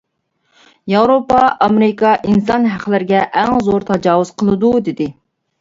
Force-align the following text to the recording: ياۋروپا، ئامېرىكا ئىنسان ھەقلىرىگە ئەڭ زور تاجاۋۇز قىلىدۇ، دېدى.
ياۋروپا، 0.93 1.41
ئامېرىكا 1.65 2.13
ئىنسان 2.31 2.65
ھەقلىرىگە 2.71 3.21
ئەڭ 3.43 3.55
زور 3.69 3.89
تاجاۋۇز 3.91 4.33
قىلىدۇ، 4.41 4.73
دېدى. 4.89 5.13